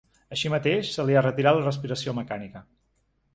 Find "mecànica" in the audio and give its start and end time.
2.21-2.65